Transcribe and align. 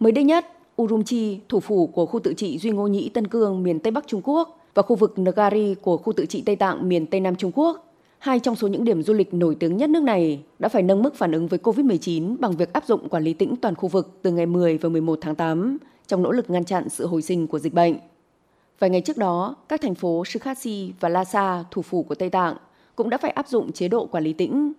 Mới 0.00 0.12
đây 0.12 0.24
nhất, 0.24 0.46
Urumqi, 0.82 1.38
thủ 1.48 1.60
phủ 1.60 1.86
của 1.86 2.06
khu 2.06 2.20
tự 2.20 2.34
trị 2.34 2.58
Duy 2.58 2.70
Ngô 2.70 2.86
Nhĩ 2.86 3.08
Tân 3.08 3.26
Cương 3.26 3.62
miền 3.62 3.80
Tây 3.80 3.90
Bắc 3.90 4.06
Trung 4.06 4.20
Quốc 4.24 4.60
và 4.74 4.82
khu 4.82 4.96
vực 4.96 5.18
Nagari 5.18 5.74
của 5.74 5.96
khu 5.96 6.12
tự 6.12 6.26
trị 6.26 6.42
Tây 6.46 6.56
Tạng 6.56 6.88
miền 6.88 7.06
Tây 7.06 7.20
Nam 7.20 7.36
Trung 7.36 7.52
Quốc, 7.54 7.92
hai 8.18 8.40
trong 8.40 8.56
số 8.56 8.68
những 8.68 8.84
điểm 8.84 9.02
du 9.02 9.14
lịch 9.14 9.34
nổi 9.34 9.54
tiếng 9.54 9.76
nhất 9.76 9.90
nước 9.90 10.02
này 10.02 10.42
đã 10.58 10.68
phải 10.68 10.82
nâng 10.82 11.02
mức 11.02 11.14
phản 11.14 11.32
ứng 11.32 11.46
với 11.46 11.58
COVID-19 11.62 12.36
bằng 12.40 12.52
việc 12.52 12.72
áp 12.72 12.86
dụng 12.86 13.08
quản 13.08 13.24
lý 13.24 13.34
tĩnh 13.34 13.56
toàn 13.56 13.74
khu 13.74 13.88
vực 13.88 14.18
từ 14.22 14.30
ngày 14.30 14.46
10 14.46 14.78
và 14.78 14.88
11 14.88 15.18
tháng 15.22 15.34
8 15.34 15.78
trong 16.06 16.22
nỗ 16.22 16.32
lực 16.32 16.50
ngăn 16.50 16.64
chặn 16.64 16.88
sự 16.88 17.06
hồi 17.06 17.22
sinh 17.22 17.46
của 17.46 17.58
dịch 17.58 17.74
bệnh. 17.74 17.96
Vài 18.78 18.90
ngày 18.90 19.00
trước 19.00 19.16
đó, 19.16 19.56
các 19.68 19.80
thành 19.80 19.94
phố 19.94 20.24
Shikhatsi 20.24 20.92
và 21.00 21.08
Lhasa, 21.08 21.64
thủ 21.70 21.82
phủ 21.82 22.02
của 22.02 22.14
Tây 22.14 22.30
Tạng, 22.30 22.56
cũng 22.96 23.10
đã 23.10 23.18
phải 23.18 23.30
áp 23.30 23.48
dụng 23.48 23.72
chế 23.72 23.88
độ 23.88 24.06
quản 24.06 24.24
lý 24.24 24.32
tĩnh. 24.32 24.72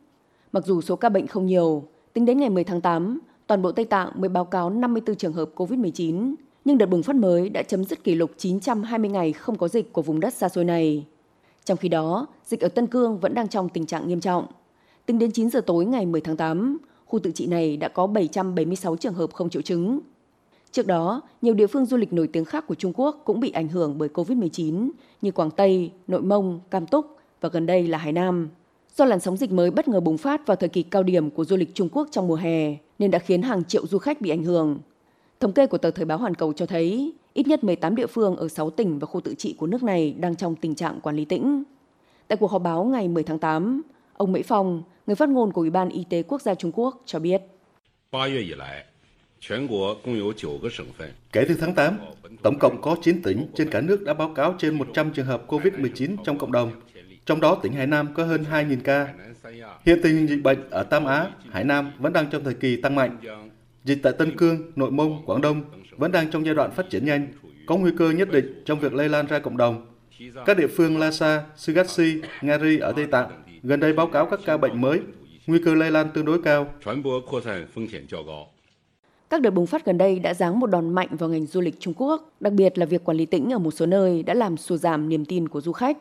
Mặc 0.52 0.65
dù 0.65 0.81
số 0.81 0.95
ca 0.95 1.09
bệnh 1.09 1.27
không 1.27 1.45
nhiều, 1.45 1.84
tính 2.13 2.25
đến 2.25 2.39
ngày 2.39 2.49
10 2.49 2.63
tháng 2.63 2.81
8, 2.81 3.20
toàn 3.48 3.61
bộ 3.61 3.71
Tây 3.71 3.86
Tạng 3.86 4.11
mới 4.16 4.29
báo 4.29 4.45
cáo 4.45 4.70
54 4.70 5.16
trường 5.16 5.34
hợp 5.34 5.50
COVID-19, 5.55 6.36
nhưng 6.66 6.77
đợt 6.77 6.86
bùng 6.86 7.04
phát 7.04 7.15
mới 7.15 7.50
đã 7.50 7.64
chấm 7.64 7.83
dứt 7.83 8.04
kỷ 8.04 8.15
lục 8.15 8.32
920 8.37 9.10
ngày 9.10 9.33
không 9.33 9.57
có 9.57 9.68
dịch 9.68 9.93
của 9.93 10.01
vùng 10.01 10.20
đất 10.20 10.33
xa 10.33 10.50
xôi 10.50 10.65
này. 10.65 11.06
Trong 11.65 11.78
khi 11.78 11.89
đó, 11.89 12.28
dịch 12.46 12.61
ở 12.61 12.68
Tân 12.68 12.87
Cương 12.87 13.20
vẫn 13.20 13.33
đang 13.33 13.47
trong 13.47 13.70
tình 13.70 13.86
trạng 13.86 14.07
nghiêm 14.07 14.20
trọng. 14.20 14.46
Tính 15.06 15.20
đến 15.20 15.32
9 15.32 15.50
giờ 15.50 15.61
tối 15.61 15.86
ngày 15.86 16.06
10 16.06 16.21
tháng 16.21 16.37
8, 16.37 16.78
khu 17.06 17.20
tự 17.20 17.32
trị 17.32 17.47
này 17.47 17.78
đã 17.78 17.87
có 17.87 18.07
776 18.07 18.96
trường 18.96 19.14
hợp 19.14 19.33
không 19.33 19.50
triệu 19.50 19.61
chứng. 19.61 20.00
Trước 20.71 20.87
đó, 20.87 21.21
nhiều 21.42 21.54
địa 21.54 21.68
phương 21.68 21.86
du 21.86 21.98
lịch 21.98 22.14
nổi 22.14 22.28
tiếng 22.28 22.45
khác 22.45 22.68
của 22.68 22.75
Trung 22.75 22.93
Quốc 22.95 23.21
cũng 23.25 23.39
bị 23.39 23.51
ảnh 23.51 23.68
hưởng 23.68 23.98
bởi 23.98 24.09
COVID-19 24.09 24.89
như 25.21 25.32
Quảng 25.32 25.51
Tây, 25.51 25.92
Nội 26.07 26.21
Mông, 26.21 26.59
Cam 26.71 26.87
Túc 26.87 27.06
và 27.42 27.50
gần 27.50 27.65
đây 27.65 27.87
là 27.87 27.98
Hải 27.98 28.14
Nam. 28.14 28.50
Do 28.95 29.06
làn 29.06 29.20
sóng 29.20 29.37
dịch 29.37 29.51
mới 29.51 29.71
bất 29.71 29.87
ngờ 29.87 30.00
bùng 30.00 30.18
phát 30.18 30.48
vào 30.48 30.56
thời 30.56 30.70
kỳ 30.70 30.84
cao 30.84 31.04
điểm 31.04 31.29
của 31.29 31.45
du 31.45 31.57
lịch 31.57 31.75
Trung 31.75 31.89
Quốc 31.92 32.08
trong 32.11 32.28
mùa 32.28 32.36
hè 32.36 32.78
nên 33.00 33.11
đã 33.11 33.19
khiến 33.19 33.42
hàng 33.42 33.64
triệu 33.64 33.88
du 33.88 33.97
khách 33.97 34.22
bị 34.22 34.30
ảnh 34.30 34.44
hưởng. 34.44 34.80
Thống 35.39 35.53
kê 35.53 35.67
của 35.67 35.78
tờ 35.78 35.92
Thời 35.92 36.06
báo 36.06 36.17
Hoàn 36.17 36.36
Cầu 36.36 36.53
cho 36.53 36.66
thấy 36.66 37.14
ít 37.33 37.47
nhất 37.47 37.64
18 37.64 37.95
địa 37.95 38.08
phương 38.08 38.36
ở 38.36 38.47
6 38.47 38.70
tỉnh 38.70 39.00
và 39.00 39.08
khu 39.08 39.22
tự 39.22 39.34
trị 39.38 39.56
của 39.58 39.67
nước 39.67 39.84
này 39.84 40.16
đang 40.20 40.36
trong 40.36 40.56
tình 40.56 40.76
trạng 40.76 41.02
quản 41.02 41.16
lý 41.16 41.25
tĩnh. 41.25 41.64
Tại 42.28 42.38
cuộc 42.38 42.52
họp 42.52 42.62
báo 42.62 42.84
ngày 42.84 43.08
10 43.08 43.23
tháng 43.23 43.40
8, 43.40 43.81
ông 44.14 44.31
Mỹ 44.31 44.44
Phong, 44.44 44.84
người 45.08 45.16
phát 45.16 45.30
ngôn 45.30 45.53
của 45.53 45.62
Ủy 45.62 45.70
ban 45.70 45.90
Y 45.90 46.06
tế 46.09 46.23
Quốc 46.23 46.42
gia 46.42 46.56
Trung 46.56 46.72
Quốc 46.75 47.02
cho 47.06 47.20
biết. 47.20 47.42
Kể 51.31 51.45
từ 51.48 51.56
tháng 51.59 51.75
8, 51.75 52.00
tổng 52.44 52.59
cộng 52.59 52.81
có 52.81 52.95
9 53.02 53.22
tỉnh 53.22 53.48
trên 53.56 53.70
cả 53.70 53.81
nước 53.81 54.03
đã 54.03 54.14
báo 54.14 54.30
cáo 54.36 54.56
trên 54.59 54.78
100 54.78 55.12
trường 55.14 55.25
hợp 55.25 55.44
COVID-19 55.48 56.16
trong 56.23 56.38
cộng 56.38 56.52
đồng. 56.52 56.72
Trong 57.28 57.42
đó, 57.42 57.56
tỉnh 57.56 57.73
Hải 57.73 57.88
Nam 57.88 58.08
có 58.14 58.23
hơn 58.23 58.45
2.000 58.52 58.78
ca. 58.83 59.14
Hiện 59.86 60.00
tình 60.03 60.16
hình 60.16 60.28
dịch 60.28 60.44
bệnh 60.44 60.70
ở 60.70 60.83
Tam 60.83 61.06
Á, 61.06 61.28
Hải 61.52 61.64
Nam 61.64 61.92
vẫn 62.00 62.14
đang 62.14 62.30
trong 62.30 62.44
thời 62.44 62.53
kỳ 62.53 62.81
tăng 62.81 62.95
mạnh. 62.95 63.17
Dịch 63.84 64.00
tại 64.03 64.14
Tân 64.14 64.38
Cương, 64.38 64.72
Nội 64.75 64.92
Mông, 64.92 65.25
Quảng 65.25 65.42
Đông 65.42 65.61
vẫn 65.97 66.11
đang 66.11 66.31
trong 66.31 66.45
giai 66.45 66.56
đoạn 66.56 66.72
phát 66.72 66.89
triển 66.89 67.06
nhanh, 67.06 67.28
có 67.66 67.75
nguy 67.78 67.92
cơ 67.97 68.09
nhất 68.09 68.31
định 68.31 68.64
trong 68.66 68.80
việc 68.80 68.94
lây 68.94 69.09
lan 69.09 69.28
ra 69.28 69.39
cộng 69.39 69.58
đồng. 69.58 69.86
Các 70.45 70.58
địa 70.58 70.67
phương 70.67 71.00
Lhasa, 71.00 71.44
Sugatsi, 71.56 72.22
Ngari 72.42 72.80
ở 72.80 72.92
Tây 72.92 73.06
Tạng 73.06 73.44
gần 73.64 73.80
đây 73.80 73.94
báo 73.94 74.08
cáo 74.08 74.25
các 74.25 74.39
ca 74.45 74.58
bệnh 74.58 74.81
mới, 74.81 75.00
nguy 75.47 75.59
cơ 75.66 75.75
lây 75.75 75.91
lan 75.91 76.08
tương 76.14 76.25
đối 76.25 76.41
cao. 76.41 76.67
Các 79.30 79.41
đợt 79.41 79.52
bùng 79.52 79.67
phát 79.67 79.86
gần 79.86 79.97
đây 79.97 80.19
đã 80.19 80.34
giáng 80.34 80.59
một 80.59 80.67
đòn 80.67 80.89
mạnh 80.89 81.09
vào 81.12 81.30
ngành 81.30 81.45
du 81.45 81.62
lịch 81.62 81.80
Trung 81.80 81.94
Quốc, 81.97 82.31
đặc 82.39 82.53
biệt 82.53 82.78
là 82.78 82.86
việc 82.86 83.03
quản 83.03 83.17
lý 83.17 83.25
tỉnh 83.25 83.53
ở 83.53 83.59
một 83.59 83.72
số 83.72 83.86
nơi 83.86 84.23
đã 84.23 84.34
làm 84.34 84.58
sụt 84.58 84.80
giảm 84.80 85.09
niềm 85.09 85.25
tin 85.25 85.50
của 85.50 85.62
du 85.62 85.72
khách. 85.72 85.97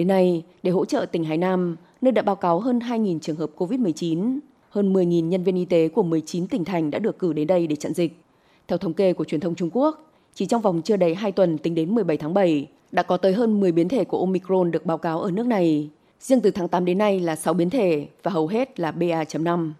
Đến 0.00 0.08
nay, 0.08 0.42
để 0.62 0.70
hỗ 0.70 0.84
trợ 0.84 1.06
tỉnh 1.12 1.24
Hải 1.24 1.38
Nam, 1.38 1.76
nơi 2.00 2.12
đã 2.12 2.22
báo 2.22 2.36
cáo 2.36 2.60
hơn 2.60 2.78
2.000 2.78 3.18
trường 3.18 3.36
hợp 3.36 3.50
COVID-19, 3.56 4.38
hơn 4.70 4.92
10.000 4.92 5.28
nhân 5.28 5.42
viên 5.42 5.56
y 5.56 5.64
tế 5.64 5.88
của 5.88 6.02
19 6.02 6.46
tỉnh 6.46 6.64
thành 6.64 6.90
đã 6.90 6.98
được 6.98 7.18
cử 7.18 7.32
đến 7.32 7.46
đây 7.46 7.66
để 7.66 7.76
chặn 7.76 7.92
dịch. 7.94 8.20
Theo 8.68 8.78
thống 8.78 8.94
kê 8.94 9.12
của 9.12 9.24
truyền 9.24 9.40
thông 9.40 9.54
Trung 9.54 9.70
Quốc, 9.72 10.12
chỉ 10.34 10.46
trong 10.46 10.62
vòng 10.62 10.82
chưa 10.82 10.96
đầy 10.96 11.14
2 11.14 11.32
tuần 11.32 11.58
tính 11.58 11.74
đến 11.74 11.94
17 11.94 12.16
tháng 12.16 12.34
7, 12.34 12.66
đã 12.92 13.02
có 13.02 13.16
tới 13.16 13.32
hơn 13.32 13.60
10 13.60 13.72
biến 13.72 13.88
thể 13.88 14.04
của 14.04 14.20
Omicron 14.20 14.70
được 14.70 14.86
báo 14.86 14.98
cáo 14.98 15.20
ở 15.20 15.30
nước 15.30 15.46
này. 15.46 15.88
Riêng 16.20 16.40
từ 16.40 16.50
tháng 16.50 16.68
8 16.68 16.84
đến 16.84 16.98
nay 16.98 17.20
là 17.20 17.36
6 17.36 17.54
biến 17.54 17.70
thể 17.70 18.06
và 18.22 18.30
hầu 18.30 18.46
hết 18.46 18.80
là 18.80 18.92
BA.5. 18.92 19.72